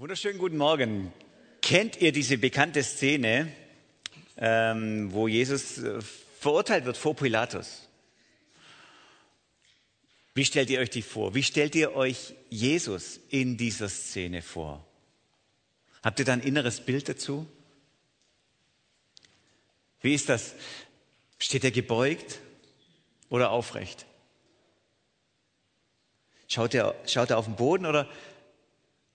[0.00, 1.12] Wunderschönen guten Morgen.
[1.60, 3.52] Kennt ihr diese bekannte Szene,
[4.38, 6.00] ähm, wo Jesus äh,
[6.40, 7.86] verurteilt wird vor Pilatus?
[10.32, 11.34] Wie stellt ihr euch die vor?
[11.34, 14.86] Wie stellt ihr euch Jesus in dieser Szene vor?
[16.02, 17.46] Habt ihr da ein inneres Bild dazu?
[20.00, 20.54] Wie ist das?
[21.38, 22.40] Steht er gebeugt
[23.28, 24.06] oder aufrecht?
[26.48, 28.08] Schaut er, schaut er auf den Boden oder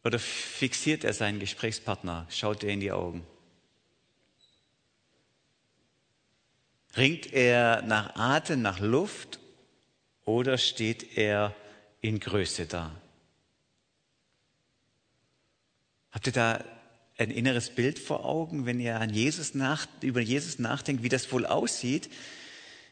[0.06, 3.26] oder fixiert er seinen Gesprächspartner, schaut er in die Augen?
[6.96, 9.40] Ringt er nach Atem, nach Luft
[10.24, 11.56] oder steht er
[12.02, 12.92] in Größe da?
[16.12, 16.64] Habt ihr da
[17.18, 21.32] ein inneres Bild vor Augen, wenn ihr an Jesus nach, über Jesus nachdenkt, wie das
[21.32, 22.12] wohl aussieht,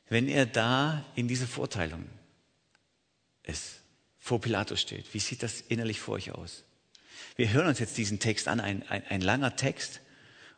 [0.10, 2.10] wenn er da in dieser Vorteilung
[3.44, 3.82] ist,
[4.18, 5.14] vor Pilatus steht?
[5.14, 6.64] Wie sieht das innerlich vor euch aus?
[7.36, 10.02] Wir hören uns jetzt diesen Text an, ein, ein, ein langer Text,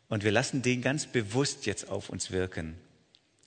[0.08, 2.76] und wir lassen den ganz bewusst jetzt auf uns wirken.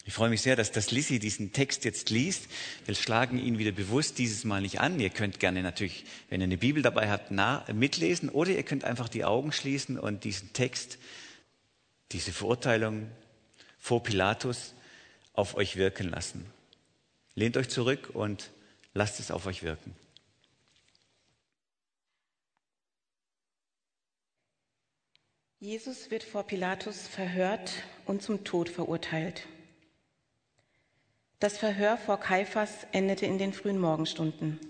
[0.04, 2.48] Ich freue mich sehr, dass das Lissy diesen Text jetzt liest.
[2.86, 4.98] Wir schlagen ihn wieder bewusst dieses Mal nicht an.
[4.98, 8.84] Ihr könnt gerne natürlich, wenn ihr eine Bibel dabei habt, nah, mitlesen oder ihr könnt
[8.84, 10.98] einfach die Augen schließen und diesen Text,
[12.12, 13.10] diese Verurteilung
[13.78, 14.72] vor Pilatus
[15.34, 16.46] auf euch wirken lassen.
[17.34, 18.50] Lehnt euch zurück und
[18.94, 19.94] lasst es auf euch wirken.
[25.60, 27.72] Jesus wird vor Pilatus verhört
[28.06, 29.48] und zum Tod verurteilt.
[31.40, 34.60] Das Verhör vor Kaiphas endete in den frühen Morgenstunden.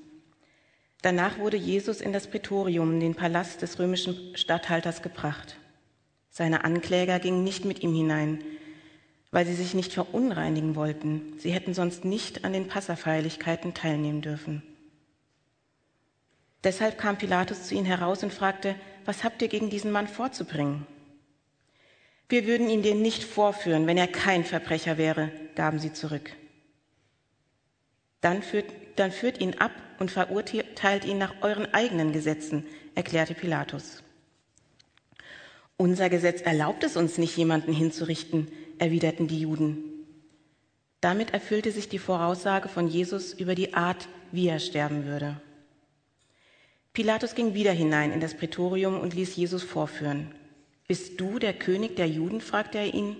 [1.02, 5.58] Danach wurde Jesus in das Prätorium, den Palast des römischen Statthalters, gebracht.
[6.30, 8.42] Seine Ankläger gingen nicht mit ihm hinein,
[9.30, 11.38] weil sie sich nicht verunreinigen wollten.
[11.38, 14.62] Sie hätten sonst nicht an den Passafeierlichkeiten teilnehmen dürfen.
[16.64, 18.74] Deshalb kam Pilatus zu ihnen heraus und fragte,
[19.08, 20.86] was habt ihr gegen diesen Mann vorzubringen?
[22.28, 26.30] Wir würden ihn dir nicht vorführen, wenn er kein Verbrecher wäre, gaben sie zurück.
[28.20, 34.02] Dann führt, dann führt ihn ab und verurteilt ihn nach euren eigenen Gesetzen, erklärte Pilatus.
[35.78, 39.78] Unser Gesetz erlaubt es uns nicht, jemanden hinzurichten, erwiderten die Juden.
[41.00, 45.40] Damit erfüllte sich die Voraussage von Jesus über die Art, wie er sterben würde.
[46.98, 50.34] Pilatus ging wieder hinein in das Prätorium und ließ Jesus vorführen.
[50.88, 52.40] Bist du der König der Juden?
[52.40, 53.16] fragte er ihn.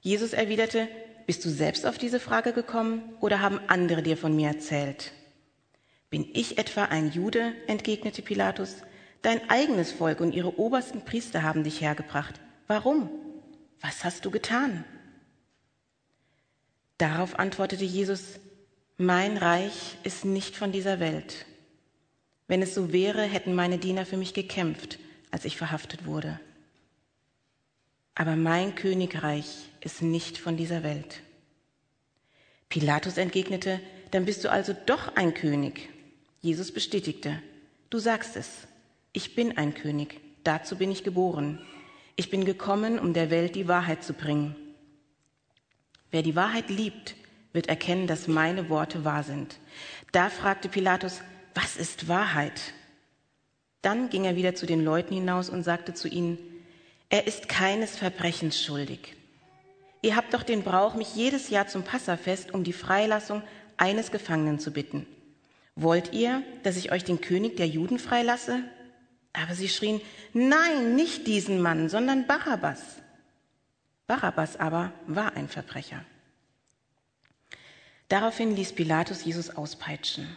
[0.00, 0.88] Jesus erwiderte,
[1.26, 5.12] bist du selbst auf diese Frage gekommen oder haben andere dir von mir erzählt?
[6.08, 7.52] Bin ich etwa ein Jude?
[7.66, 8.76] entgegnete Pilatus.
[9.20, 12.40] Dein eigenes Volk und ihre obersten Priester haben dich hergebracht.
[12.68, 13.10] Warum?
[13.82, 14.82] Was hast du getan?
[16.96, 18.40] Darauf antwortete Jesus,
[18.96, 21.44] mein Reich ist nicht von dieser Welt.
[22.46, 24.98] Wenn es so wäre, hätten meine Diener für mich gekämpft,
[25.30, 26.38] als ich verhaftet wurde.
[28.14, 29.46] Aber mein Königreich
[29.80, 31.22] ist nicht von dieser Welt.
[32.68, 35.88] Pilatus entgegnete, dann bist du also doch ein König.
[36.40, 37.40] Jesus bestätigte,
[37.90, 38.66] du sagst es,
[39.12, 41.60] ich bin ein König, dazu bin ich geboren.
[42.16, 44.54] Ich bin gekommen, um der Welt die Wahrheit zu bringen.
[46.12, 47.16] Wer die Wahrheit liebt,
[47.52, 49.58] wird erkennen, dass meine Worte wahr sind.
[50.12, 51.22] Da fragte Pilatus,
[51.54, 52.60] was ist Wahrheit?
[53.82, 56.38] Dann ging er wieder zu den Leuten hinaus und sagte zu ihnen,
[57.10, 59.14] er ist keines Verbrechens schuldig.
[60.02, 63.42] Ihr habt doch den Brauch, mich jedes Jahr zum Passafest um die Freilassung
[63.76, 65.06] eines Gefangenen zu bitten.
[65.76, 68.62] Wollt ihr, dass ich euch den König der Juden freilasse?
[69.32, 70.00] Aber sie schrien,
[70.32, 72.80] nein, nicht diesen Mann, sondern Barabbas.
[74.06, 76.04] Barabbas aber war ein Verbrecher.
[78.08, 80.36] Daraufhin ließ Pilatus Jesus auspeitschen.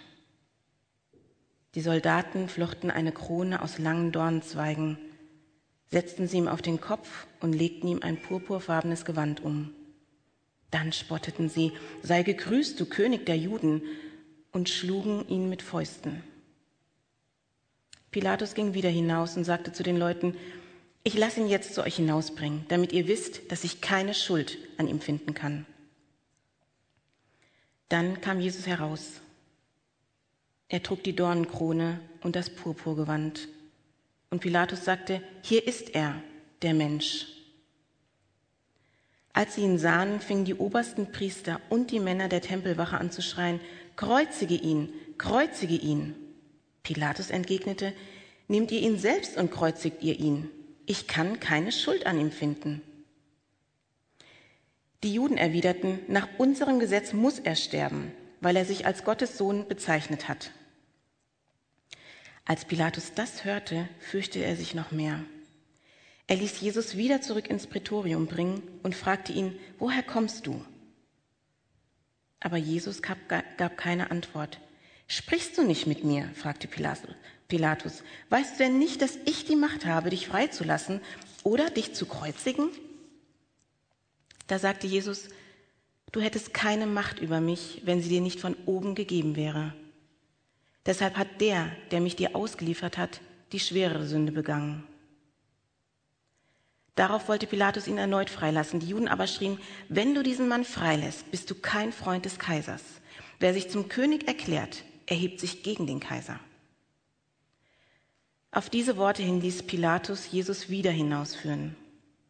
[1.75, 4.97] Die Soldaten flochten eine Krone aus langen Dornenzweigen,
[5.89, 9.73] setzten sie ihm auf den Kopf und legten ihm ein purpurfarbenes Gewand um.
[10.71, 11.71] Dann spotteten sie,
[12.03, 13.81] sei gegrüßt, du König der Juden,
[14.51, 16.23] und schlugen ihn mit Fäusten.
[18.11, 20.35] Pilatus ging wieder hinaus und sagte zu den Leuten,
[21.03, 24.87] ich lasse ihn jetzt zu euch hinausbringen, damit ihr wisst, dass ich keine Schuld an
[24.87, 25.65] ihm finden kann.
[27.87, 29.21] Dann kam Jesus heraus
[30.69, 33.47] er trug die Dornenkrone und das Purpurgewand.
[34.29, 36.21] Und Pilatus sagte, hier ist er,
[36.61, 37.27] der Mensch.
[39.31, 43.21] Als sie ihn sahen, fingen die obersten Priester und die Männer der Tempelwache an zu
[43.21, 43.59] schreien,
[43.95, 46.15] kreuzige ihn, kreuzige ihn.
[46.83, 47.93] Pilatus entgegnete,
[48.47, 50.49] nehmt ihr ihn selbst und kreuzigt ihr ihn.
[50.85, 52.81] Ich kann keine Schuld an ihm finden.
[55.03, 58.11] Die Juden erwiderten, nach unserem Gesetz muss er sterben,
[58.41, 60.51] weil er sich als Gottes Sohn bezeichnet hat.
[62.45, 65.23] Als Pilatus das hörte, fürchtete er sich noch mehr.
[66.27, 70.63] Er ließ Jesus wieder zurück ins Prätorium bringen und fragte ihn, woher kommst du?
[72.39, 74.59] Aber Jesus gab, gab keine Antwort.
[75.07, 76.29] Sprichst du nicht mit mir?
[76.35, 78.03] fragte Pilatus.
[78.29, 81.01] Weißt du denn nicht, dass ich die Macht habe, dich freizulassen
[81.43, 82.69] oder dich zu kreuzigen?
[84.47, 85.29] Da sagte Jesus,
[86.11, 89.73] du hättest keine Macht über mich, wenn sie dir nicht von oben gegeben wäre.
[90.85, 93.21] Deshalb hat der, der mich dir ausgeliefert hat,
[93.51, 94.83] die schwerere Sünde begangen.
[96.95, 98.79] Darauf wollte Pilatus ihn erneut freilassen.
[98.79, 102.81] Die Juden aber schrien, wenn du diesen Mann freilässt, bist du kein Freund des Kaisers.
[103.39, 106.39] Wer sich zum König erklärt, erhebt sich gegen den Kaiser.
[108.49, 111.75] Auf diese Worte hin ließ Pilatus Jesus wieder hinausführen.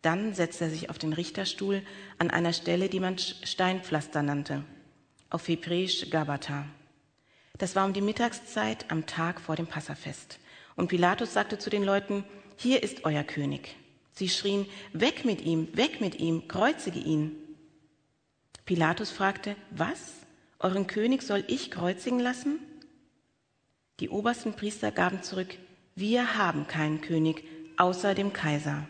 [0.02, 1.82] Dann setzte er sich auf den Richterstuhl
[2.18, 4.64] an einer Stelle, die man Steinpflaster nannte,
[5.30, 6.66] auf Hebräisch Gabata.
[7.58, 10.40] Das war um die Mittagszeit am Tag vor dem Passafest.
[10.76, 12.24] Und Pilatus sagte zu den Leuten,
[12.56, 13.76] hier ist euer König.
[14.12, 17.36] Sie schrien, weg mit ihm, weg mit ihm, kreuzige ihn.
[18.66, 20.14] Pilatus fragte, was?
[20.60, 22.60] Euren König soll ich kreuzigen lassen?
[24.00, 25.58] Die obersten Priester gaben zurück,
[25.96, 27.44] wir haben keinen König
[27.78, 28.88] außer dem Kaiser.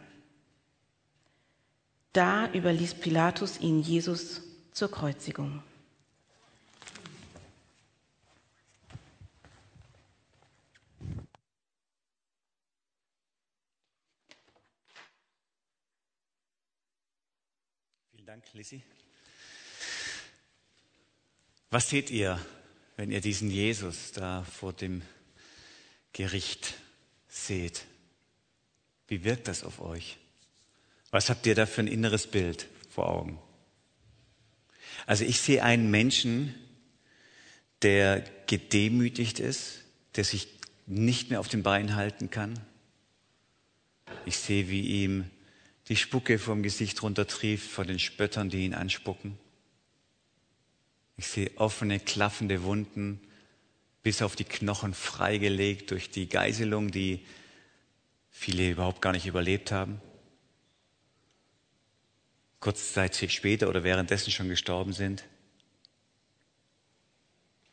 [2.17, 4.41] Da überließ Pilatus ihn Jesus
[4.71, 5.61] zur Kreuzigung.
[18.25, 18.81] Dank, Lissy.
[21.69, 22.43] Was seht ihr,
[22.95, 25.03] wenn ihr diesen Jesus da vor dem
[26.13, 26.73] Gericht
[27.27, 27.85] seht?
[29.07, 30.17] Wie wirkt das auf euch?
[31.11, 33.39] Was habt ihr da für ein inneres Bild vor Augen?
[35.05, 36.53] Also ich sehe einen Menschen,
[37.81, 39.83] der gedemütigt ist,
[40.15, 40.47] der sich
[40.85, 42.59] nicht mehr auf den Beinen halten kann.
[44.25, 45.29] Ich sehe, wie ihm
[45.87, 49.37] die Spucke vom Gesicht runtertrieft von den Spöttern, die ihn anspucken.
[51.15, 53.21] Ich sehe offene, klaffende Wunden,
[54.03, 57.25] bis auf die Knochen freigelegt durch die Geiselung, die
[58.29, 60.01] viele überhaupt gar nicht überlebt haben.
[62.67, 65.23] Kurz Zeit später oder währenddessen schon gestorben sind.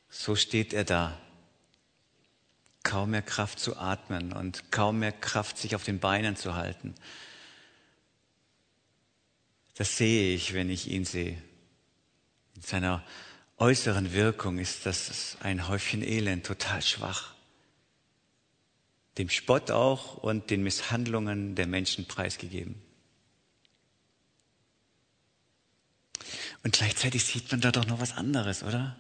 [0.09, 1.21] So steht er da.
[2.85, 6.95] Kaum mehr Kraft zu atmen und kaum mehr Kraft, sich auf den Beinen zu halten.
[9.75, 11.43] Das sehe ich, wenn ich ihn sehe.
[12.55, 13.05] In seiner
[13.57, 17.35] äußeren Wirkung ist das ein Häufchen Elend, total schwach.
[19.19, 22.81] Dem Spott auch und den Misshandlungen der Menschen preisgegeben.
[26.65, 28.97] Und gleichzeitig sieht man da doch noch was anderes, oder?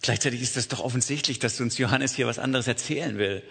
[0.00, 3.42] Gleichzeitig ist das doch offensichtlich, dass uns Johannes hier was anderes erzählen will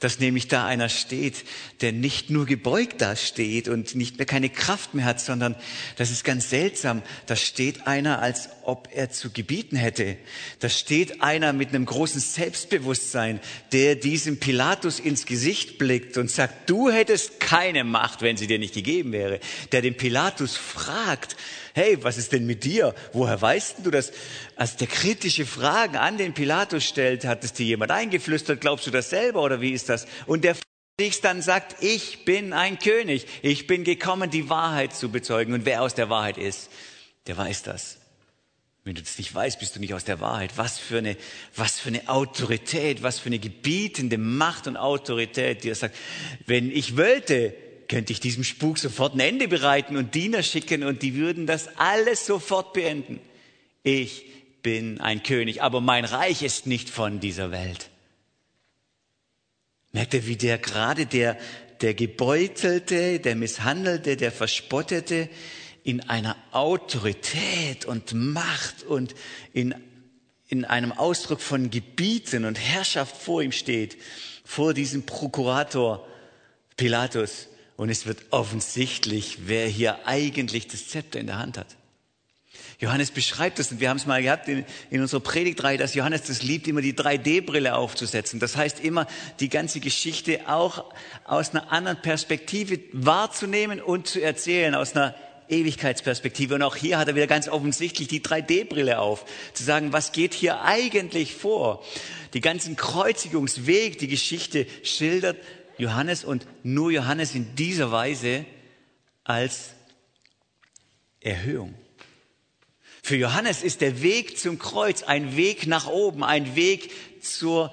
[0.00, 1.44] dass nämlich da einer steht,
[1.80, 5.56] der nicht nur gebeugt da steht und nicht mehr keine Kraft mehr hat, sondern
[5.96, 7.02] das ist ganz seltsam.
[7.26, 10.16] Da steht einer, als ob er zu gebieten hätte.
[10.60, 13.40] Da steht einer mit einem großen Selbstbewusstsein,
[13.72, 18.58] der diesem Pilatus ins Gesicht blickt und sagt, du hättest keine Macht, wenn sie dir
[18.58, 19.40] nicht gegeben wäre.
[19.72, 21.36] Der den Pilatus fragt,
[21.74, 22.94] hey, was ist denn mit dir?
[23.12, 24.12] Woher weißt du das?
[24.56, 28.90] Als der kritische Fragen an den Pilatus stellt, hat es dir jemand eingeflüstert, glaubst du
[28.90, 30.06] das selber oder wie ist das?
[30.26, 30.56] Und der
[31.00, 35.52] sich dann sagt, ich bin ein König, ich bin gekommen, die Wahrheit zu bezeugen.
[35.52, 36.70] Und wer aus der Wahrheit ist,
[37.26, 37.98] der weiß das.
[38.84, 40.52] Wenn du das nicht weißt, bist du nicht aus der Wahrheit.
[40.56, 41.16] Was für eine,
[41.56, 45.96] was für eine Autorität, was für eine gebietende Macht und Autorität, die er sagt,
[46.46, 47.54] wenn ich wollte,
[47.88, 51.68] könnte ich diesem Spuk sofort ein Ende bereiten und Diener schicken und die würden das
[51.76, 53.20] alles sofort beenden.
[53.82, 54.24] Ich
[54.62, 57.90] bin ein König, aber mein Reich ist nicht von dieser Welt.
[59.92, 61.38] Merkt ihr, wie der gerade der,
[61.80, 65.28] der Gebeutelte, der Misshandelte, der Verspottete
[65.84, 69.14] in einer Autorität und Macht und
[69.52, 69.74] in,
[70.48, 73.98] in einem Ausdruck von Gebieten und Herrschaft vor ihm steht,
[74.44, 76.08] vor diesem Prokurator
[76.76, 77.48] Pilatus.
[77.76, 81.66] Und es wird offensichtlich, wer hier eigentlich das Zepter in der Hand hat.
[82.78, 86.24] Johannes beschreibt das, und wir haben es mal gehabt in, in unserer Predigtreihe, dass Johannes
[86.24, 88.40] das liebt, immer die 3D-Brille aufzusetzen.
[88.40, 89.06] Das heißt, immer
[89.40, 90.84] die ganze Geschichte auch
[91.24, 95.14] aus einer anderen Perspektive wahrzunehmen und zu erzählen, aus einer
[95.48, 96.54] Ewigkeitsperspektive.
[96.54, 100.34] Und auch hier hat er wieder ganz offensichtlich die 3D-Brille auf, zu sagen, was geht
[100.34, 101.84] hier eigentlich vor?
[102.34, 105.36] Die ganzen Kreuzigungsweg, die Geschichte schildert
[105.78, 108.44] Johannes und nur Johannes in dieser Weise
[109.24, 109.70] als
[111.20, 111.74] Erhöhung.
[113.02, 116.90] Für Johannes ist der Weg zum Kreuz ein Weg nach oben, ein Weg
[117.20, 117.72] zur,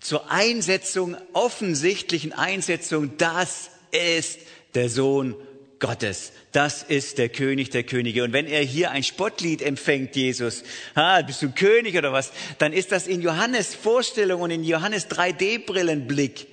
[0.00, 4.40] zur Einsetzung, offensichtlichen Einsetzung, das ist
[4.74, 5.34] der Sohn
[5.78, 6.32] Gottes.
[6.52, 8.24] Das ist der König der Könige.
[8.24, 10.62] Und wenn er hier ein Spottlied empfängt, Jesus,
[10.94, 15.08] ah, bist du König oder was, dann ist das in Johannes Vorstellung und in Johannes
[15.08, 16.46] 3D-Brillenblick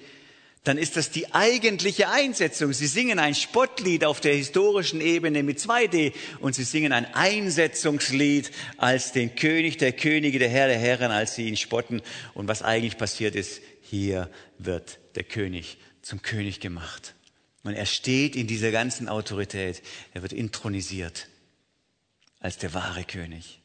[0.63, 2.73] dann ist das die eigentliche Einsetzung.
[2.73, 8.51] Sie singen ein Spottlied auf der historischen Ebene mit 2D und sie singen ein Einsetzungslied
[8.77, 12.01] als den König der Könige, der Herr der Herren, als sie ihn spotten.
[12.33, 17.15] Und was eigentlich passiert ist, hier wird der König zum König gemacht.
[17.63, 19.81] Und er steht in dieser ganzen Autorität.
[20.13, 21.27] Er wird intronisiert
[22.39, 23.59] als der wahre König.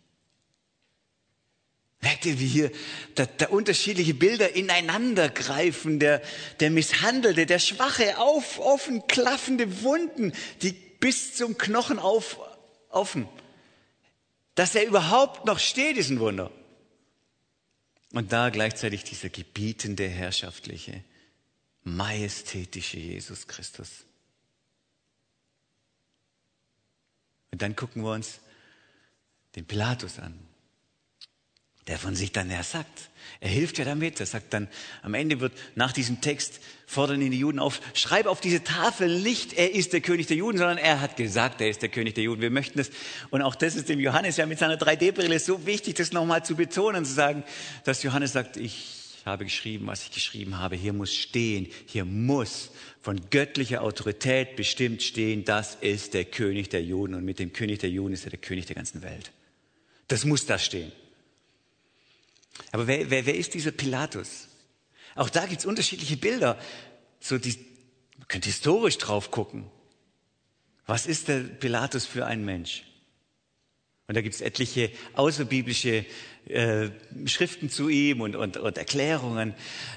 [2.03, 2.73] Merkt ihr, wie hier
[3.15, 6.01] da, da unterschiedliche Bilder ineinander greifen?
[6.01, 6.21] Der,
[6.59, 10.33] der Misshandelte, der Schwache, auf, offen klaffende Wunden,
[10.63, 12.41] die bis zum Knochen auf,
[12.89, 13.29] offen.
[14.57, 16.51] Dass er überhaupt noch steht, ist ein Wunder.
[18.13, 21.05] Und da gleichzeitig dieser gebietende, herrschaftliche,
[21.85, 24.05] majestätische Jesus Christus.
[27.53, 28.41] Und dann gucken wir uns
[29.55, 30.52] den Pilatus an
[31.89, 33.11] der von sich dann her sagt.
[33.41, 34.21] Er hilft ja damit.
[34.21, 34.69] Er sagt dann,
[35.03, 39.21] am Ende wird nach diesem Text fordern ihn die Juden auf, schreib auf diese Tafel
[39.21, 42.15] nicht, er ist der König der Juden, sondern er hat gesagt, er ist der König
[42.15, 42.41] der Juden.
[42.41, 42.91] Wir möchten das,
[43.31, 46.55] und auch das ist dem Johannes ja mit seiner 3D-Brille so wichtig, das nochmal zu
[46.55, 47.43] betonen, zu sagen,
[47.85, 50.77] dass Johannes sagt, ich habe geschrieben, was ich geschrieben habe.
[50.77, 52.71] Hier muss stehen, hier muss
[53.01, 57.81] von göttlicher Autorität bestimmt stehen, das ist der König der Juden und mit dem König
[57.81, 59.33] der Juden ist er der König der ganzen Welt.
[60.09, 60.93] Das muss da stehen.
[62.71, 64.49] Aber wer, wer, wer ist dieser Pilatus?
[65.15, 66.59] Auch da gibt's unterschiedliche Bilder.
[67.21, 67.57] So die,
[68.19, 69.71] man könnte historisch drauf gucken.
[70.87, 72.85] Was ist der Pilatus für ein Mensch?
[74.09, 76.05] Und da gibt's etliche außerbiblische
[76.47, 76.91] äh,
[77.27, 79.55] Schriften zu ihm und, und, und Erklärungen.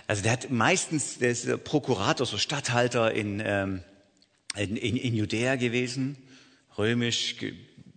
[0.07, 3.83] Also der hat meistens, der ist Prokurator, so Statthalter in, ähm,
[4.55, 6.17] in, in, in Judäa gewesen,
[6.77, 7.35] römisch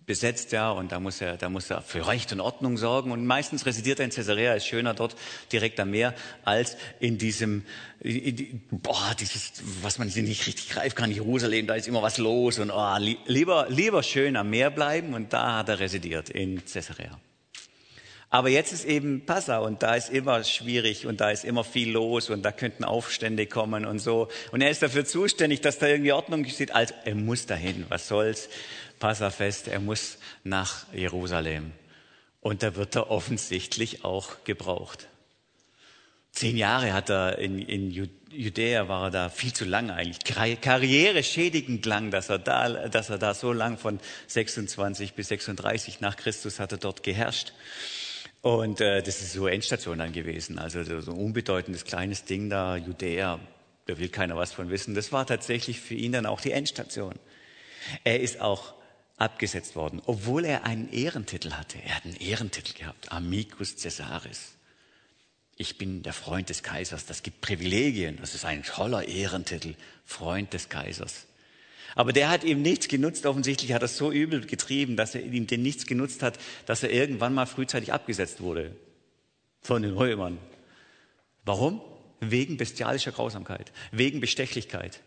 [0.09, 3.11] besetzt, ja, und da muss er, da muss er für Recht und Ordnung sorgen.
[3.11, 5.15] Und meistens residiert er in Caesarea, ist schöner dort
[5.51, 7.63] direkt am Meer, als in diesem,
[7.99, 12.57] in, boah, dieses, was man nicht richtig greifen kann, Jerusalem, da ist immer was los
[12.57, 12.97] und oh,
[13.27, 17.19] lieber, lieber schön am Meer bleiben und da hat er residiert, in Caesarea.
[18.31, 21.91] Aber jetzt ist eben Passa und da ist immer schwierig und da ist immer viel
[21.91, 24.27] los und da könnten Aufstände kommen und so.
[24.51, 26.71] Und er ist dafür zuständig, dass da irgendwie Ordnung geschieht.
[26.71, 28.49] Also er muss dahin, was soll's.
[28.99, 31.71] Passafest, er muss nach Jerusalem.
[32.41, 35.07] Und da wird er offensichtlich auch gebraucht.
[36.31, 37.91] Zehn Jahre hat er in, in
[38.31, 40.19] Judäa, war er da viel zu lang eigentlich.
[40.61, 46.01] Karriere schädigend lang, dass er da, dass er da so lang von 26 bis 36
[46.01, 47.53] nach Christus hat er dort geherrscht.
[48.41, 50.59] Und äh, das ist so Endstation dann gewesen.
[50.59, 53.39] Also so ein unbedeutendes kleines Ding da, Judäa,
[53.87, 54.93] da will keiner was von wissen.
[54.93, 57.15] Das war tatsächlich für ihn dann auch die Endstation.
[58.03, 58.73] Er ist auch
[59.19, 61.77] abgesetzt worden, obwohl er einen Ehrentitel hatte.
[61.83, 64.55] Er hat einen Ehrentitel gehabt, Amicus Caesaris.
[65.57, 67.05] Ich bin der Freund des Kaisers.
[67.05, 68.17] Das gibt Privilegien.
[68.21, 71.25] Das ist ein toller Ehrentitel, Freund des Kaisers.
[71.95, 73.25] Aber der hat ihm nichts genutzt.
[73.25, 76.91] Offensichtlich hat er so übel getrieben, dass er ihm den nichts genutzt hat, dass er
[76.91, 78.73] irgendwann mal frühzeitig abgesetzt wurde
[79.61, 80.37] von den Römern.
[81.43, 81.81] Warum?
[82.21, 85.01] Wegen bestialischer Grausamkeit, wegen Bestechlichkeit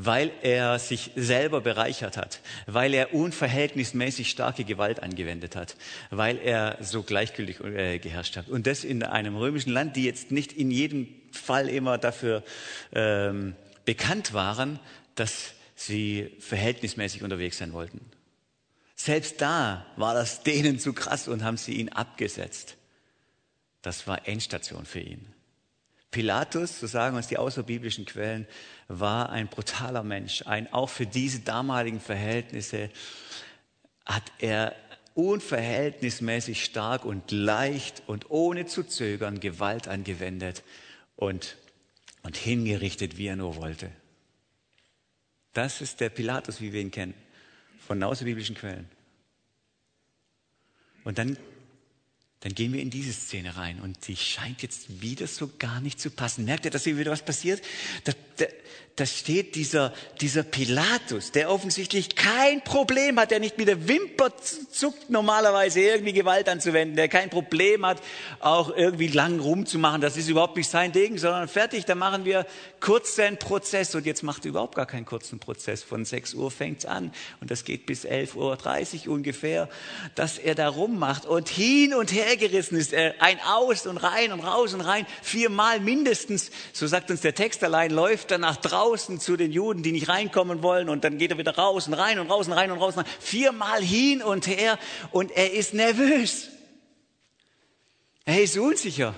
[0.00, 5.76] weil er sich selber bereichert hat, weil er unverhältnismäßig starke Gewalt angewendet hat,
[6.10, 8.48] weil er so gleichgültig äh, geherrscht hat.
[8.48, 12.44] Und das in einem römischen Land, die jetzt nicht in jedem Fall immer dafür
[12.92, 14.78] ähm, bekannt waren,
[15.16, 18.00] dass sie verhältnismäßig unterwegs sein wollten.
[18.94, 22.76] Selbst da war das denen zu krass und haben sie ihn abgesetzt.
[23.82, 25.34] Das war Endstation für ihn.
[26.10, 28.46] Pilatus, so sagen uns die außerbiblischen Quellen,
[28.88, 30.42] war ein brutaler Mensch.
[30.46, 32.90] Ein, auch für diese damaligen Verhältnisse
[34.06, 34.74] hat er
[35.14, 40.62] unverhältnismäßig stark und leicht und ohne zu zögern Gewalt angewendet
[41.16, 41.56] und,
[42.22, 43.90] und hingerichtet, wie er nur wollte.
[45.52, 47.14] Das ist der Pilatus, wie wir ihn kennen,
[47.86, 48.88] von außerbiblischen Quellen.
[51.04, 51.36] Und dann
[52.40, 56.00] dann gehen wir in diese Szene rein und die scheint jetzt wieder so gar nicht
[56.00, 56.44] zu passen.
[56.44, 57.62] Merkt ihr, dass hier wieder was passiert?
[58.04, 58.46] Da, da,
[59.00, 64.32] da steht dieser, dieser Pilatus, der offensichtlich kein Problem hat, der nicht mit der Wimper
[64.36, 68.00] zuckt, normalerweise irgendwie Gewalt anzuwenden, der kein Problem hat,
[68.40, 70.00] auch irgendwie lang rumzumachen.
[70.00, 72.46] Das ist überhaupt nicht sein Ding, sondern fertig, da machen wir
[72.80, 75.82] kurzen Prozess und jetzt macht er überhaupt gar keinen kurzen Prozess.
[75.82, 79.68] Von 6 Uhr fängt's an und das geht bis 11.30 Uhr ungefähr,
[80.14, 82.94] dass er da rummacht und hin und her hergerissen ist.
[82.94, 85.06] Ein aus und rein und raus und rein.
[85.22, 89.82] Viermal mindestens, so sagt uns der Text allein, läuft er nach draußen zu den Juden,
[89.82, 90.88] die nicht reinkommen wollen.
[90.88, 92.96] Und dann geht er wieder raus und rein und raus und rein und raus.
[92.96, 93.12] Und rein.
[93.20, 94.78] Viermal hin und her.
[95.10, 96.48] Und er ist nervös.
[98.24, 99.14] Er ist unsicher.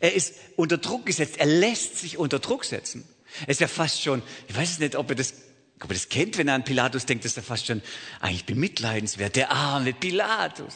[0.00, 1.38] Er ist unter Druck gesetzt.
[1.38, 3.08] Er lässt sich unter Druck setzen.
[3.42, 5.34] Er ist ja fast schon, ich weiß nicht, ob er das
[5.82, 7.82] ob er das kennt, wenn er an Pilatus denkt, ist er fast schon
[8.20, 9.36] eigentlich bemitleidenswert.
[9.36, 10.74] Der arme Pilatus.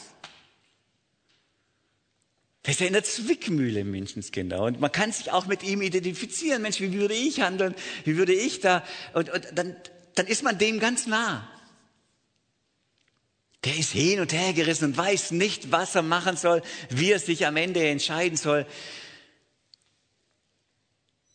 [2.65, 4.61] Der ist ja in der Zwickmühle, Menschenskinder.
[4.63, 6.63] Und man kann sich auch mit ihm identifizieren.
[6.63, 7.75] Mensch, wie würde ich handeln?
[8.05, 8.83] Wie würde ich da?
[9.13, 9.75] Und, und dann,
[10.15, 11.47] dann ist man dem ganz nah.
[13.65, 17.19] Der ist hin und her gerissen und weiß nicht, was er machen soll, wie er
[17.19, 18.65] sich am Ende entscheiden soll.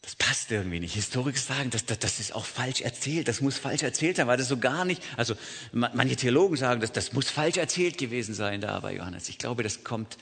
[0.02, 0.94] Das passt irgendwie nicht.
[0.94, 3.28] Historiker sagen, das, das, das ist auch falsch erzählt.
[3.28, 5.34] Das muss falsch erzählt sein, weil das so gar nicht, also
[5.72, 9.28] manche Theologen sagen, das, das muss falsch erzählt gewesen sein da bei Johannes.
[9.28, 10.16] Ich glaube, das kommt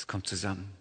[0.00, 0.72] das kommt zusammen.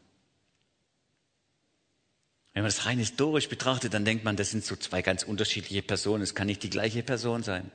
[2.53, 5.81] Wenn man das rein historisch betrachtet, dann denkt man, das sind so zwei ganz unterschiedliche
[5.81, 6.23] Personen.
[6.23, 7.69] Es kann nicht die gleiche Person sein.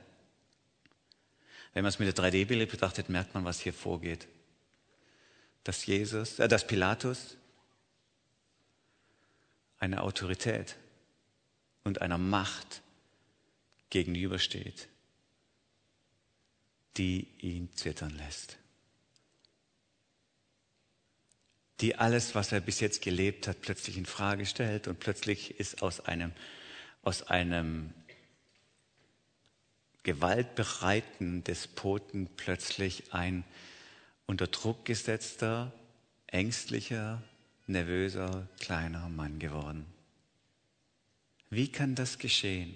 [1.73, 4.27] Wenn man es mit der 3D-Bilder betrachtet, merkt man, was hier vorgeht.
[5.63, 7.37] Dass Jesus, äh, dass Pilatus
[9.77, 10.77] einer Autorität
[11.83, 12.81] und einer Macht
[13.91, 14.87] gegenübersteht,
[16.97, 18.57] die ihn zittern lässt
[21.81, 25.81] die alles, was er bis jetzt gelebt hat, plötzlich in Frage stellt und plötzlich ist
[25.81, 26.31] aus einem,
[27.01, 27.93] aus einem
[30.03, 33.43] gewaltbereiten Despoten plötzlich ein
[34.25, 35.73] unter Druck gesetzter,
[36.27, 37.21] ängstlicher,
[37.67, 39.85] nervöser, kleiner Mann geworden.
[41.49, 42.75] Wie kann das geschehen?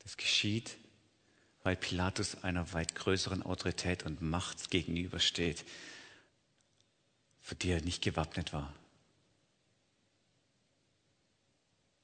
[0.00, 0.76] Das geschieht,
[1.62, 5.64] weil Pilatus einer weit größeren Autorität und Macht gegenübersteht,
[7.48, 8.74] für die er nicht gewappnet war.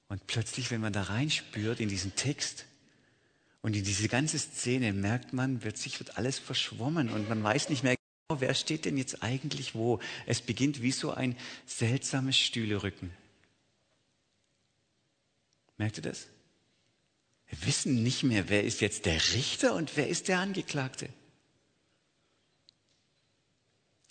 [0.09, 2.65] Und plötzlich, wenn man da reinspürt in diesen Text
[3.61, 7.85] und in diese ganze Szene, merkt man, plötzlich wird alles verschwommen und man weiß nicht
[7.85, 10.01] mehr genau, wer steht denn jetzt eigentlich wo.
[10.25, 13.11] Es beginnt wie so ein seltsames Stühlerücken.
[15.77, 16.27] Merkt ihr das?
[17.49, 21.11] Wir wissen nicht mehr, wer ist jetzt der Richter und wer ist der Angeklagte.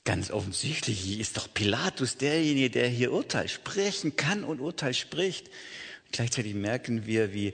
[0.06, 5.50] Ganz offensichtlich ist doch Pilatus derjenige, der hier Urteil sprechen kann und Urteil spricht.
[6.12, 7.54] Gleichzeitig merken wir, wie,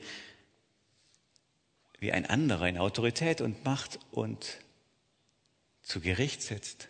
[1.99, 4.57] wie ein anderer in Autorität und Macht und
[5.83, 6.88] zu Gericht setzt.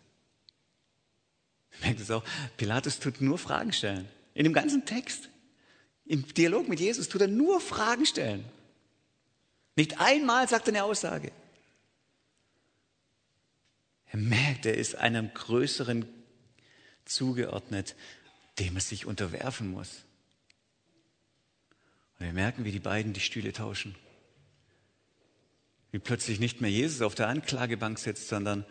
[1.71, 2.23] Wir merken es auch,
[2.55, 4.07] Pilatus tut nur Fragen stellen.
[4.33, 5.29] In dem ganzen Text.
[6.05, 8.45] Im Dialog mit Jesus tut er nur Fragen stellen.
[9.75, 11.31] Nicht einmal sagt er eine Aussage.
[14.11, 16.05] Er merkt, er ist einem Größeren
[17.05, 17.95] zugeordnet,
[18.57, 20.03] dem er sich unterwerfen muss.
[22.17, 23.95] Und wir merken, wie die beiden die Stühle tauschen.
[25.91, 28.65] Wie plötzlich nicht mehr Jesus auf der Anklagebank sitzt, sondern,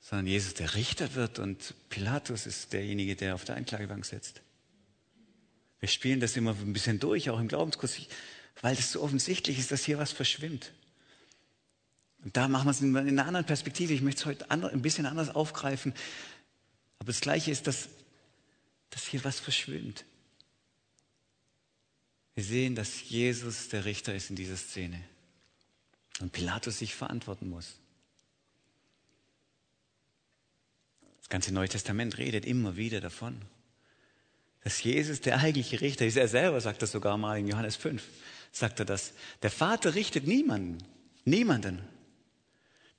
[0.00, 4.42] sondern Jesus der Richter wird und Pilatus ist derjenige, der auf der Anklagebank sitzt.
[5.80, 8.00] Wir spielen das immer ein bisschen durch, auch im Glaubenskurs,
[8.60, 10.72] weil das so offensichtlich ist, dass hier was verschwimmt.
[12.24, 13.92] Und da machen wir es in einer anderen Perspektive.
[13.92, 15.94] Ich möchte es heute ein bisschen anders aufgreifen.
[16.98, 17.88] Aber das Gleiche ist, dass,
[18.90, 20.04] dass hier was verschwimmt.
[22.34, 25.00] Wir sehen, dass Jesus der Richter ist in dieser Szene
[26.20, 27.74] und Pilatus sich verantworten muss.
[31.18, 33.40] Das ganze Neue Testament redet immer wieder davon,
[34.62, 36.16] dass Jesus der eigentliche Richter ist.
[36.16, 38.02] Er selber sagt das sogar mal in Johannes 5,
[38.52, 39.12] sagt er das.
[39.42, 40.78] Der Vater richtet niemanden,
[41.24, 41.82] niemanden,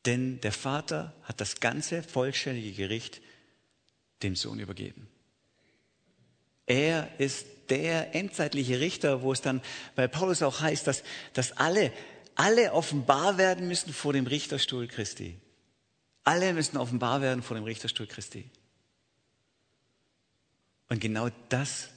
[0.06, 3.22] denn der Vater hat das ganze vollständige Gericht
[4.24, 5.08] dem Sohn übergeben.
[6.66, 9.62] Er ist der endzeitliche Richter, wo es dann
[9.96, 11.92] bei Paulus auch heißt, dass, dass alle,
[12.36, 15.38] alle offenbar werden müssen vor dem Richterstuhl Christi.
[16.24, 18.50] Alle müssen offenbar werden vor dem Richterstuhl Christi.
[20.90, 21.90] Und genau das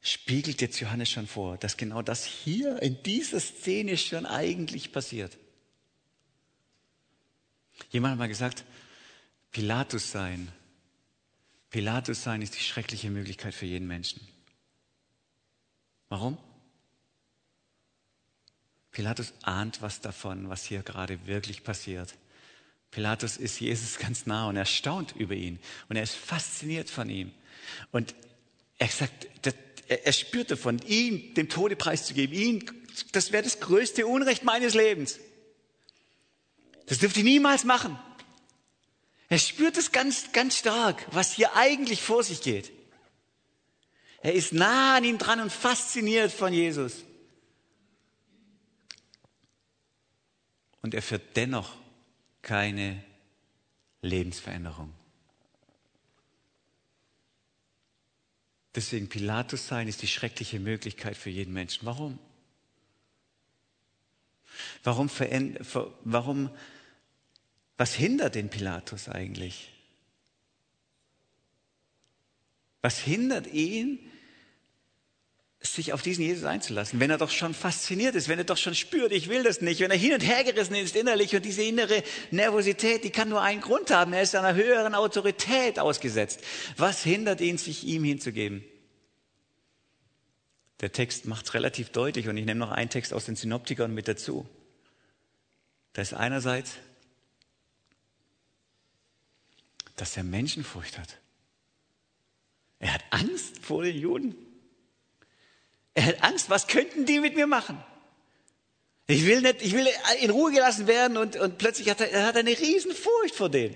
[0.00, 5.36] spiegelt jetzt Johannes schon vor, dass genau das hier in dieser Szene schon eigentlich passiert.
[7.90, 8.64] Jemand hat mal gesagt,
[9.52, 10.50] Pilatus sein.
[11.70, 14.26] Pilatus sein ist die schreckliche Möglichkeit für jeden Menschen.
[16.08, 16.38] Warum?
[18.92, 22.14] Pilatus ahnt was davon, was hier gerade wirklich passiert.
[22.90, 27.08] Pilatus ist Jesus ganz nah und er staunt über ihn und er ist fasziniert von
[27.08, 27.32] ihm.
[27.92, 28.14] Und
[28.78, 29.28] er sagt,
[29.86, 32.64] er spürt davon, ihn dem Tode preiszugeben, ihn,
[33.12, 35.20] das wäre das größte Unrecht meines Lebens.
[36.90, 37.96] Das dürft ihr niemals machen.
[39.28, 42.72] Er spürt es ganz, ganz stark, was hier eigentlich vor sich geht.
[44.22, 47.04] Er ist nah an ihm dran und fasziniert von Jesus.
[50.82, 51.76] Und er führt dennoch
[52.42, 53.04] keine
[54.02, 54.92] Lebensveränderung.
[58.74, 61.86] Deswegen Pilatus sein ist die schreckliche Möglichkeit für jeden Menschen.
[61.86, 62.18] Warum?
[64.82, 65.08] Warum,
[66.02, 66.50] warum
[67.80, 69.72] was hindert den Pilatus eigentlich?
[72.82, 73.98] Was hindert ihn,
[75.60, 78.74] sich auf diesen Jesus einzulassen, wenn er doch schon fasziniert ist, wenn er doch schon
[78.74, 81.62] spürt, ich will das nicht, wenn er hin und her gerissen ist innerlich und diese
[81.62, 86.40] innere Nervosität, die kann nur einen Grund haben, er ist einer höheren Autorität ausgesetzt.
[86.76, 88.62] Was hindert ihn, sich ihm hinzugeben?
[90.80, 93.94] Der Text macht es relativ deutlich und ich nehme noch einen Text aus den Synoptikern
[93.94, 94.46] mit dazu.
[95.94, 96.72] Da ist einerseits,
[100.00, 101.18] dass er Menschenfurcht hat.
[102.78, 104.34] Er hat Angst vor den Juden.
[105.92, 107.82] Er hat Angst, was könnten die mit mir machen?
[109.06, 109.86] Ich will nicht, ich will
[110.22, 113.74] in Ruhe gelassen werden und, und plötzlich hat er, er hat eine Riesenfurcht vor denen.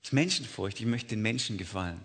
[0.00, 2.00] Das ist Menschenfurcht, ich möchte den Menschen gefallen.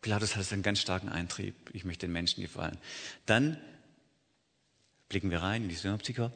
[0.00, 2.78] Pilatus hat einen ganz starken Eintrieb, ich möchte den Menschen gefallen.
[3.26, 3.60] Dann
[5.08, 6.32] blicken wir rein in die Synoptiker.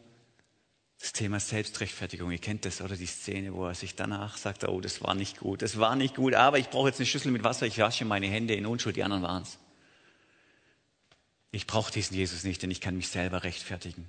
[1.01, 4.81] Das Thema Selbstrechtfertigung, ihr kennt das, oder die Szene, wo er sich danach sagt, oh,
[4.83, 7.43] das war nicht gut, das war nicht gut, aber ich brauche jetzt eine Schüssel mit
[7.43, 9.59] Wasser, ich wasche meine Hände in Unschuld, die anderen waren es.
[11.53, 14.09] Ich brauche diesen Jesus nicht, denn ich kann mich selber rechtfertigen.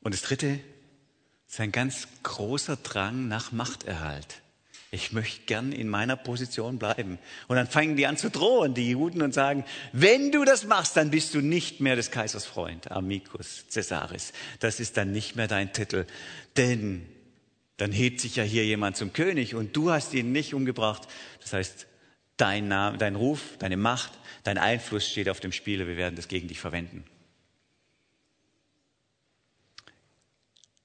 [0.00, 0.58] Und das Dritte
[1.48, 4.42] ist ein ganz großer Drang nach Machterhalt.
[4.90, 7.18] Ich möchte gern in meiner Position bleiben.
[7.46, 10.96] Und dann fangen die an zu drohen, die Juden, und sagen, wenn du das machst,
[10.96, 14.32] dann bist du nicht mehr des Kaisers Freund, Amicus Caesaris.
[14.60, 16.06] Das ist dann nicht mehr dein Titel.
[16.56, 17.06] Denn
[17.76, 21.06] dann hebt sich ja hier jemand zum König und du hast ihn nicht umgebracht.
[21.40, 21.86] Das heißt,
[22.38, 24.12] Dein, Name, dein Ruf, deine Macht,
[24.44, 25.84] dein Einfluss steht auf dem Spiel.
[25.88, 27.04] Wir werden das gegen dich verwenden.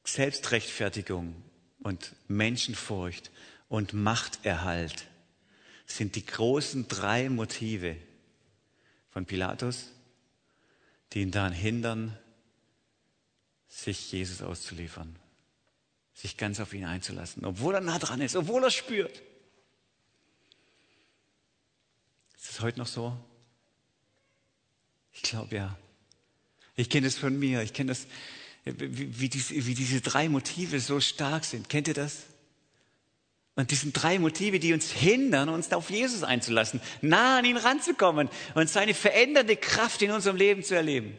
[0.04, 1.36] Selbstrechtfertigung
[1.84, 3.30] und Menschenfurcht
[3.74, 5.08] und Machterhalt
[5.88, 7.98] sind die großen drei Motive
[9.10, 9.90] von Pilatus,
[11.12, 12.16] die ihn daran hindern,
[13.68, 15.16] sich Jesus auszuliefern,
[16.14, 19.24] sich ganz auf ihn einzulassen, obwohl er nah dran ist, obwohl er spürt.
[22.38, 23.18] Ist das heute noch so?
[25.14, 25.80] Ich glaube ja.
[26.76, 27.64] Ich kenne das von mir.
[27.64, 28.06] Ich kenne das,
[28.66, 31.70] wie, wie, diese, wie diese drei Motive so stark sind.
[31.70, 32.28] Kennt ihr das?
[33.56, 38.30] Und diesen drei Motive, die uns hindern, uns auf Jesus einzulassen, nah an ihn ranzukommen
[38.56, 41.16] und seine verändernde Kraft in unserem Leben zu erleben.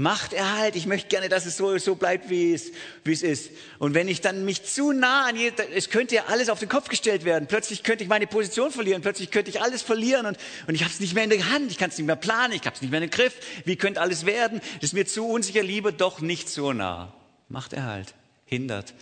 [0.00, 2.70] Machterhalt, ich möchte gerne, dass es so, so bleibt, wie es,
[3.02, 3.50] wie es ist.
[3.80, 6.68] Und wenn ich dann mich zu nah an je, es könnte ja alles auf den
[6.68, 7.48] Kopf gestellt werden.
[7.48, 10.38] Plötzlich könnte ich meine Position verlieren, plötzlich könnte ich alles verlieren und,
[10.68, 12.52] und ich habe es nicht mehr in der Hand, ich kann es nicht mehr planen,
[12.52, 13.34] ich habe es nicht mehr in den Griff.
[13.64, 14.60] Wie könnte alles werden?
[14.76, 17.12] Das ist mir zu unsicher, lieber doch nicht so nah.
[17.48, 18.14] Machterhalt
[18.46, 18.94] hindert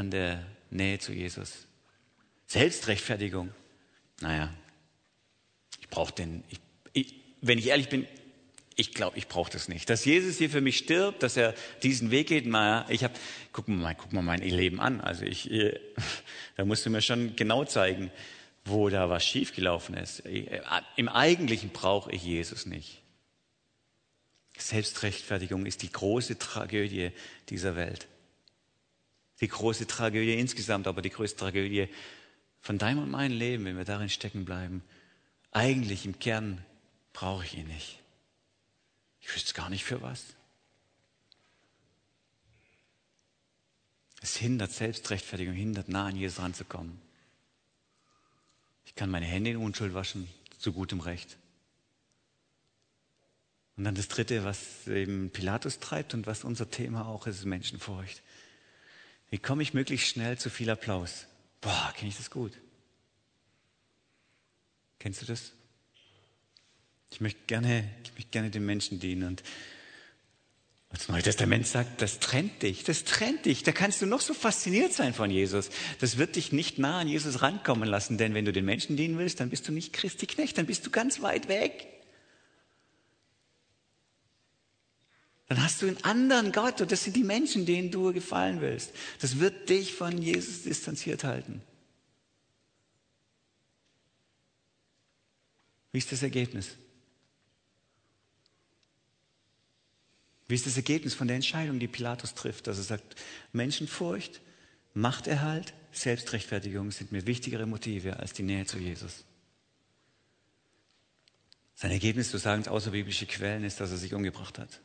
[0.00, 1.66] an der Nähe zu Jesus.
[2.46, 3.52] Selbstrechtfertigung.
[4.20, 4.52] Naja,
[5.78, 6.58] ich brauche den, ich,
[6.94, 8.08] ich, wenn ich ehrlich bin,
[8.76, 9.90] ich glaube, ich brauche das nicht.
[9.90, 13.12] Dass Jesus hier für mich stirbt, dass er diesen Weg geht, mal, ich habe,
[13.52, 15.02] guck mal, guck mal mein Leben an.
[15.02, 15.78] Also ich, äh,
[16.56, 18.10] da musst du mir schon genau zeigen,
[18.64, 20.20] wo da was schiefgelaufen ist.
[20.24, 20.62] Äh,
[20.96, 23.02] Im Eigentlichen brauche ich Jesus nicht.
[24.56, 27.10] Selbstrechtfertigung ist die große Tragödie
[27.50, 28.08] dieser Welt.
[29.40, 31.88] Die große Tragödie insgesamt, aber die größte Tragödie
[32.60, 34.82] von deinem und meinem Leben, wenn wir darin stecken bleiben.
[35.52, 36.64] Eigentlich im Kern
[37.12, 37.98] brauche ich ihn nicht.
[39.20, 40.24] Ich wüsste gar nicht für was.
[44.22, 47.00] Es hindert Selbstrechtfertigung, hindert nah an Jesus ranzukommen.
[48.84, 51.38] Ich kann meine Hände in Unschuld waschen, zu gutem Recht.
[53.76, 57.44] Und dann das Dritte, was eben Pilatus treibt und was unser Thema auch ist, ist
[57.46, 58.20] Menschenfurcht.
[59.30, 61.26] Wie komme ich möglichst schnell zu viel Applaus?
[61.60, 62.52] Boah, kenne ich das gut.
[64.98, 65.52] Kennst du das?
[67.10, 69.28] Ich möchte gerne, ich möchte gerne den Menschen dienen.
[69.28, 69.42] Und
[70.90, 73.62] das Neue Testament sagt, das trennt dich, das trennt dich.
[73.62, 75.70] Da kannst du noch so fasziniert sein von Jesus.
[76.00, 79.16] Das wird dich nicht nah an Jesus rankommen lassen, denn wenn du den Menschen dienen
[79.16, 81.86] willst, dann bist du nicht Christi Knecht, dann bist du ganz weit weg.
[85.50, 88.92] Dann hast du einen anderen Gott und das sind die Menschen, denen du gefallen willst.
[89.20, 91.60] Das wird dich von Jesus distanziert halten.
[95.90, 96.76] Wie ist das Ergebnis?
[100.46, 102.68] Wie ist das Ergebnis von der Entscheidung, die Pilatus trifft?
[102.68, 103.16] Dass er sagt,
[103.52, 104.40] Menschenfurcht,
[104.94, 109.24] Machterhalt, Selbstrechtfertigung sind mir wichtigere Motive als die Nähe zu Jesus.
[111.74, 114.80] Sein Ergebnis, so sagen es außerbiblische Quellen, ist, dass er sich umgebracht hat.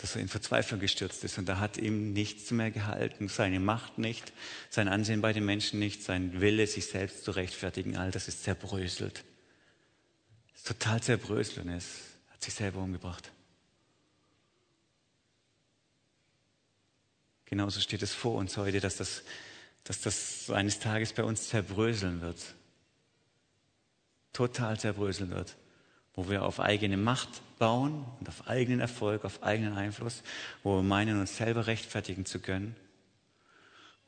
[0.00, 3.98] Dass er in Verzweiflung gestürzt ist und da hat ihm nichts mehr gehalten, seine Macht
[3.98, 4.32] nicht,
[4.70, 8.42] sein Ansehen bei den Menschen nicht, sein Wille, sich selbst zu rechtfertigen, all das ist
[8.44, 9.24] zerbröselt.
[10.54, 13.30] Ist total zerbröselt und er hat sich selber umgebracht.
[17.44, 19.22] Genauso steht es vor uns heute, dass das,
[19.84, 22.38] dass das eines Tages bei uns zerbröseln wird.
[24.32, 25.56] Total zerbröseln wird.
[26.14, 30.22] Wo wir auf eigene Macht bauen und auf eigenen Erfolg, auf eigenen Einfluss,
[30.62, 32.74] wo wir meinen, uns selber rechtfertigen zu können,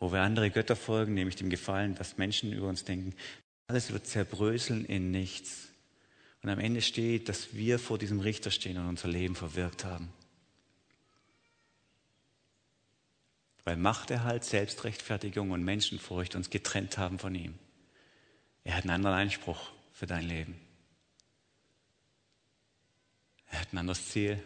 [0.00, 3.14] wo wir andere Götter folgen, nämlich dem Gefallen, dass Menschen über uns denken.
[3.68, 5.68] Alles wird zerbröseln in nichts.
[6.42, 10.12] Und am Ende steht, dass wir vor diesem Richter stehen und unser Leben verwirkt haben.
[13.64, 17.54] weil Machterhalt, Selbstrechtfertigung und Menschenfurcht uns getrennt haben von ihm.
[18.64, 20.60] Er hat einen anderen Einspruch für dein Leben.
[23.52, 24.42] Er hat ein anderes Ziel.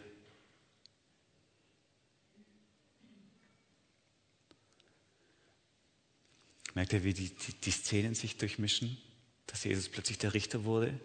[6.75, 8.99] Merkt ihr, wie die, die, die Szenen sich durchmischen?
[9.47, 11.01] Dass Jesus plötzlich der Richter wurde?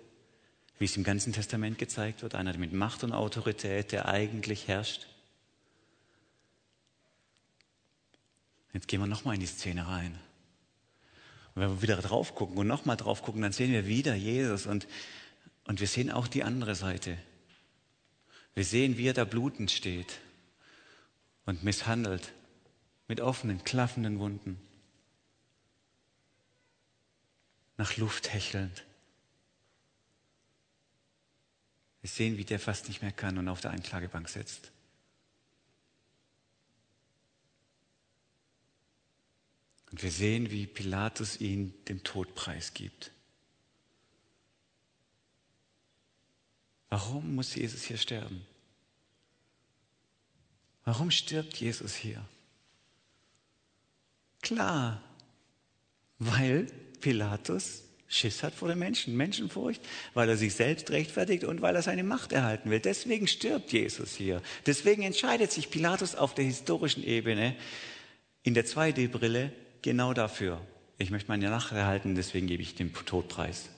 [0.79, 2.35] Wie es im ganzen Testament gezeigt wird?
[2.35, 5.07] Einer mit Macht und Autorität, der eigentlich herrscht.
[8.73, 10.17] Jetzt gehen wir nochmal in die Szene rein.
[11.53, 14.65] Und wenn wir wieder drauf gucken und nochmal drauf gucken, dann sehen wir wieder Jesus
[14.65, 14.87] und,
[15.65, 17.17] und wir sehen auch die andere Seite.
[18.53, 20.19] Wir sehen, wie er da blutend steht
[21.45, 22.33] und misshandelt
[23.07, 24.59] mit offenen, klaffenden Wunden,
[27.77, 28.85] nach Luft hechelnd.
[32.01, 34.71] Wir sehen, wie der fast nicht mehr kann und auf der Anklagebank sitzt.
[39.91, 43.11] Und wir sehen, wie Pilatus ihn dem Tod preisgibt.
[46.91, 48.45] Warum muss Jesus hier sterben?
[50.83, 52.21] Warum stirbt Jesus hier?
[54.41, 55.01] Klar,
[56.19, 56.67] weil
[56.99, 59.81] Pilatus Schiss hat vor den Menschen, Menschenfurcht,
[60.13, 62.81] weil er sich selbst rechtfertigt und weil er seine Macht erhalten will.
[62.81, 64.41] Deswegen stirbt Jesus hier.
[64.65, 67.55] Deswegen entscheidet sich Pilatus auf der historischen Ebene
[68.43, 70.59] in der 2D-Brille genau dafür.
[70.97, 73.69] Ich möchte meine Rache erhalten, deswegen gebe ich den Todpreis.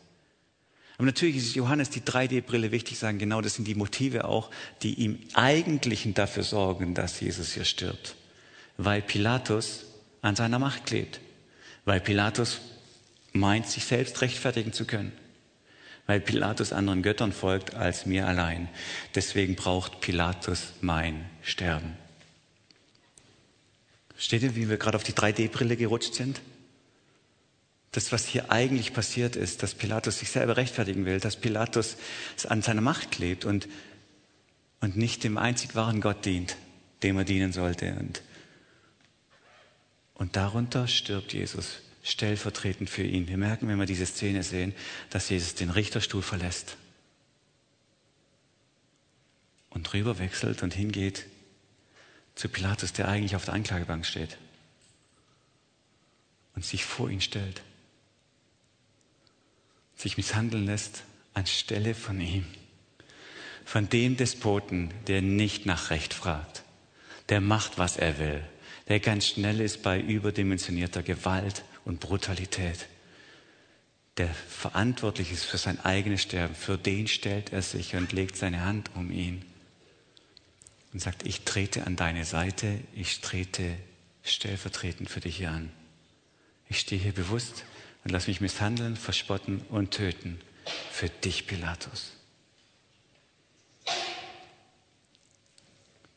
[1.04, 4.50] Aber natürlich ist Johannes die 3D-Brille wichtig, sagen, genau das sind die Motive auch,
[4.84, 8.16] die ihm eigentlich dafür sorgen, dass Jesus hier stirbt.
[8.78, 9.84] Weil Pilatus
[10.22, 11.20] an seiner Macht klebt.
[11.84, 12.62] Weil Pilatus
[13.34, 15.12] meint, sich selbst rechtfertigen zu können.
[16.08, 18.70] Weil Pilatus anderen Göttern folgt als mir allein.
[19.14, 21.98] Deswegen braucht Pilatus mein Sterben.
[24.18, 26.40] Steht ihr, wie wir gerade auf die 3D-Brille gerutscht sind?
[27.94, 31.96] Das, was hier eigentlich passiert ist, dass Pilatus sich selber rechtfertigen will, dass Pilatus
[32.50, 33.68] an seiner Macht klebt und,
[34.82, 36.58] und nicht dem einzig wahren Gott dient,
[37.04, 37.94] dem er dienen sollte.
[37.94, 38.22] Und,
[40.16, 43.28] und darunter stirbt Jesus stellvertretend für ihn.
[43.28, 44.74] Wir merken, wenn wir diese Szene sehen,
[45.10, 46.78] dass Jesus den Richterstuhl verlässt
[49.70, 51.26] und rüberwechselt und hingeht
[52.36, 54.38] zu Pilatus, der eigentlich auf der Anklagebank steht
[56.56, 57.62] und sich vor ihn stellt,
[60.04, 62.46] sich misshandeln lässt anstelle von ihm,
[63.66, 66.64] von dem Despoten, der nicht nach Recht fragt,
[67.30, 68.44] der macht, was er will,
[68.90, 72.88] der ganz schnell ist bei überdimensionierter Gewalt und Brutalität,
[74.18, 78.66] der verantwortlich ist für sein eigenes Sterben, für den stellt er sich und legt seine
[78.66, 79.44] Hand um ihn
[80.92, 83.78] und sagt, ich trete an deine Seite, ich trete
[84.22, 85.72] stellvertretend für dich hier an.
[86.70, 87.64] Ich stehe hier bewusst
[88.04, 90.40] und lass mich misshandeln, verspotten und töten
[90.92, 92.14] für dich, Pilatus.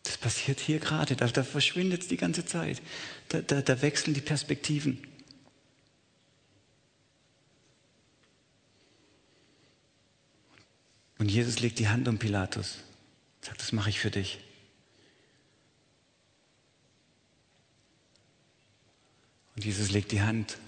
[0.02, 2.82] Das passiert hier gerade, da, da verschwindet es die ganze Zeit,
[3.28, 5.06] da, da, da wechseln die Perspektiven.
[11.18, 12.78] Und Jesus legt die Hand um Pilatus,
[13.40, 14.38] sagt, das mache ich für dich.
[19.56, 20.58] Und Jesus legt die Hand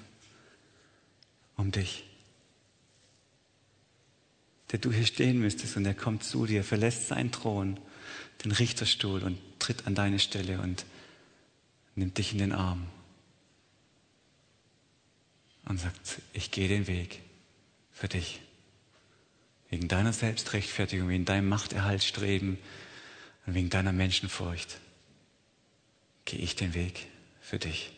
[1.59, 2.05] um dich.
[4.73, 7.79] Der du hier stehen müsstest und er kommt zu dir, verlässt seinen Thron,
[8.44, 10.87] den Richterstuhl und tritt an deine Stelle und
[11.94, 12.87] nimmt dich in den Arm
[15.66, 17.21] und sagt, ich gehe den Weg
[17.92, 18.40] für dich.
[19.68, 22.57] Wegen deiner Selbstrechtfertigung, wegen deinem Machterhalt streben,
[23.49, 24.79] Und wegen deiner Menschenfurcht
[26.27, 27.07] gehe ich den Weg
[27.40, 27.97] für dich.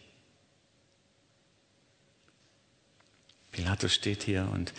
[3.53, 4.73] Pilatus steht hier und,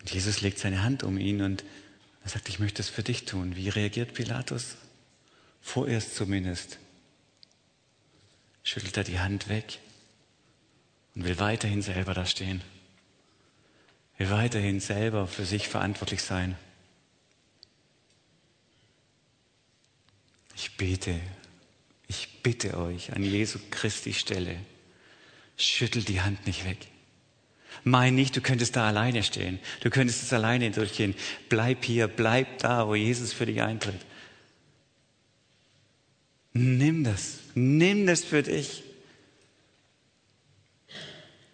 [0.00, 1.64] und Jesus legt seine Hand um ihn und
[2.24, 3.56] er sagt, ich möchte es für dich tun.
[3.56, 4.76] Wie reagiert Pilatus?
[5.60, 6.78] Vorerst zumindest.
[8.62, 9.80] Schüttelt er die Hand weg
[11.14, 12.62] und will weiterhin selber da stehen.
[14.18, 16.56] Will weiterhin selber für sich verantwortlich sein.
[20.54, 21.18] Ich bete,
[22.06, 24.60] ich bitte euch an Jesu Christi Stelle,
[25.56, 26.91] schüttelt die Hand nicht weg.
[27.84, 29.58] Mein nicht, du könntest da alleine stehen.
[29.80, 31.14] Du könntest es alleine durchgehen.
[31.48, 34.00] Bleib hier, bleib da, wo Jesus für dich eintritt.
[36.52, 38.82] Nimm das, nimm das für dich.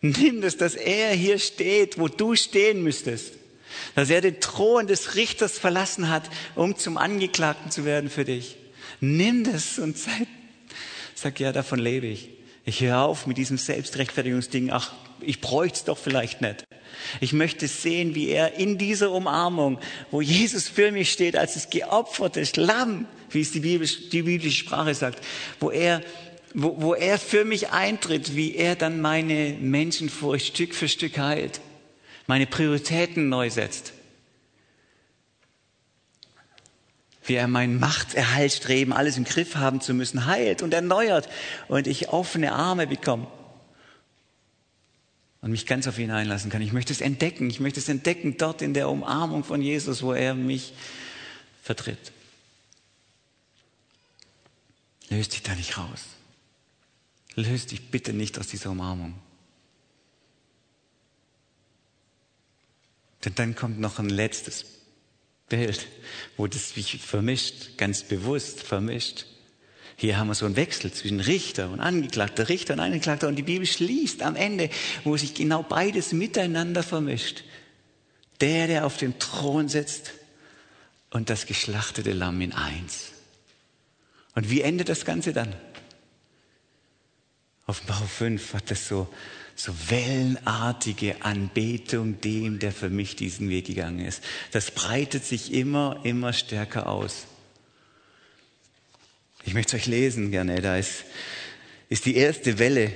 [0.00, 3.34] Nimm das, dass er hier steht, wo du stehen müsstest.
[3.94, 8.56] Dass er den Thron des Richters verlassen hat, um zum Angeklagten zu werden für dich.
[9.00, 10.26] Nimm das und sei,
[11.14, 12.30] sag ja, davon lebe ich.
[12.64, 14.70] Ich höre auf mit diesem Selbstrechtfertigungsding.
[14.70, 16.64] Ach, ich bräuchte es doch vielleicht nicht.
[17.20, 19.78] Ich möchte sehen, wie er in dieser Umarmung,
[20.10, 24.58] wo Jesus für mich steht, als das geopferte Lamm, wie es die, Bibel, die biblische
[24.58, 25.24] Sprache sagt,
[25.60, 26.02] wo er,
[26.54, 31.60] wo, wo er für mich eintritt, wie er dann meine Menschenfurcht Stück für Stück heilt,
[32.26, 33.92] meine Prioritäten neu setzt.
[37.24, 41.28] wie er mein Machterhaltstreben, alles im Griff haben zu müssen, heilt und erneuert
[41.68, 43.26] und ich offene Arme bekomme
[45.40, 46.62] und mich ganz auf ihn einlassen kann.
[46.62, 47.48] Ich möchte es entdecken.
[47.48, 50.72] Ich möchte es entdecken dort in der Umarmung von Jesus, wo er mich
[51.62, 52.12] vertritt.
[55.10, 56.04] Löst dich da nicht raus.
[57.34, 59.14] Löst dich bitte nicht aus dieser Umarmung.
[63.24, 64.66] Denn dann kommt noch ein letztes
[65.48, 65.86] Bild,
[66.36, 69.26] wo das sich vermischt, ganz bewusst vermischt.
[70.00, 73.26] Hier haben wir so einen Wechsel zwischen Richter und Angeklagter, Richter und Angeklagter.
[73.26, 74.70] Und die Bibel schließt am Ende,
[75.02, 77.42] wo sich genau beides miteinander vermischt.
[78.40, 80.12] Der, der auf dem Thron sitzt
[81.10, 83.08] und das geschlachtete Lamm in eins.
[84.36, 85.52] Und wie endet das Ganze dann?
[87.66, 89.08] Auf Bau 5 hat das so,
[89.56, 94.22] so wellenartige Anbetung dem, der für mich diesen Weg gegangen ist.
[94.52, 97.26] Das breitet sich immer, immer stärker aus.
[99.48, 100.60] Ich möchte es euch lesen gerne.
[100.60, 101.04] Da ist,
[101.88, 102.92] ist die erste Welle.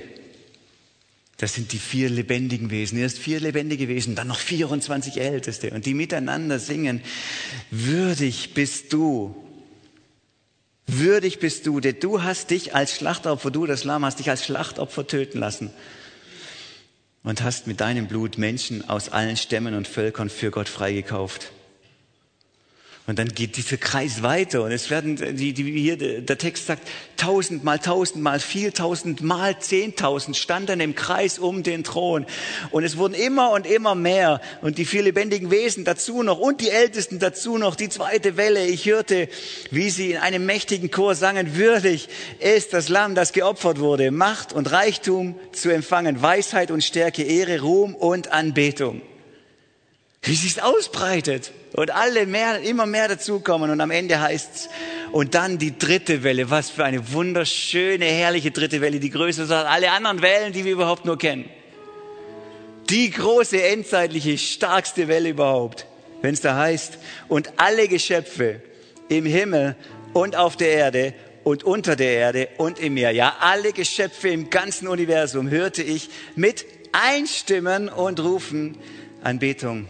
[1.37, 2.99] Das sind die vier lebendigen Wesen.
[2.99, 5.71] Erst vier lebendige Wesen, dann noch 24 Älteste.
[5.71, 7.01] Und die miteinander singen,
[7.71, 9.35] würdig bist du.
[10.85, 14.45] Würdig bist du, denn du hast dich als Schlachtopfer, du das Lamm, hast dich als
[14.45, 15.71] Schlachtopfer töten lassen
[17.23, 21.51] und hast mit deinem Blut Menschen aus allen Stämmen und Völkern für Gott freigekauft.
[23.05, 26.87] Und dann geht dieser Kreis weiter und es werden, die, die, hier, der Text sagt,
[27.17, 32.25] tausendmal, tausendmal, vieltausendmal, zehntausend standen im Kreis um den Thron.
[32.71, 36.61] Und es wurden immer und immer mehr und die vier lebendigen Wesen dazu noch und
[36.61, 38.65] die Ältesten dazu noch, die zweite Welle.
[38.67, 39.27] Ich hörte,
[39.69, 42.07] wie sie in einem mächtigen Chor sangen, würdig
[42.39, 47.59] ist das Lamm, das geopfert wurde, Macht und Reichtum zu empfangen, Weisheit und Stärke, Ehre,
[47.59, 49.01] Ruhm und Anbetung.
[50.23, 54.69] Wie sich's ausbreitet und alle mehr, immer mehr dazukommen und am Ende heißt's
[55.11, 56.49] und dann die dritte Welle.
[56.49, 60.63] Was für eine wunderschöne, herrliche dritte Welle, die größer ist als alle anderen Wellen, die
[60.63, 61.49] wir überhaupt nur kennen.
[62.89, 65.87] Die große, endzeitliche, starkste Welle überhaupt,
[66.21, 68.61] wenn es da heißt, und alle Geschöpfe
[69.09, 69.75] im Himmel
[70.13, 74.49] und auf der Erde und unter der Erde und im Meer, ja, alle Geschöpfe im
[74.49, 78.77] ganzen Universum hörte ich mit einstimmen und rufen
[79.21, 79.87] Anbetung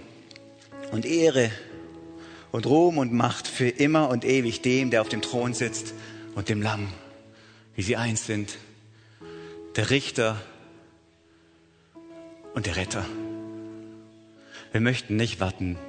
[0.94, 1.50] und Ehre
[2.52, 5.96] und Ruhm und Macht für immer und ewig dem, der auf dem Thron sitzt
[6.36, 6.88] und dem Lamm,
[7.76, 8.60] wie sie eins sind,
[9.76, 10.40] der Richter
[12.54, 13.04] und der Retter.
[14.72, 15.80] Wir möchten nicht warten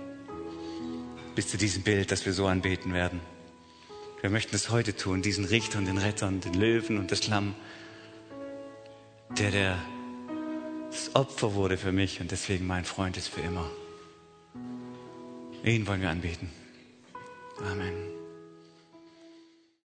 [1.34, 3.20] bis zu diesem Bild, das wir so anbeten werden.
[4.22, 7.28] Wir möchten es heute tun, diesen Richter und den Retter und den Löwen und das
[7.28, 7.54] Lamm,
[9.36, 9.78] der der
[10.90, 13.68] das Opfer wurde für mich und deswegen mein Freund ist für immer.
[15.64, 16.50] Ihn wollen wir anbeten.
[17.58, 18.13] Amen.